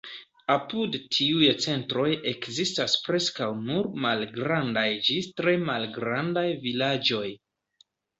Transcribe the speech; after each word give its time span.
Apud 0.51 0.95
tiuj 1.15 1.49
centroj 1.65 2.05
ekzistas 2.31 2.95
preskaŭ 3.07 3.49
nur 3.65 3.89
malgrandaj 4.05 4.87
ĝis 5.09 5.29
tre 5.41 5.53
malgrandaj 5.69 6.45
vilaĝoj. 6.65 7.29